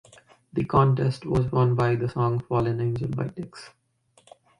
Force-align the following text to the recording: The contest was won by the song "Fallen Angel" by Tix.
The 0.53 0.65
contest 0.65 1.27
was 1.27 1.51
won 1.51 1.75
by 1.75 1.93
the 1.93 2.09
song 2.09 2.39
"Fallen 2.49 2.81
Angel" 2.81 3.07
by 3.09 3.25
Tix. 3.27 3.69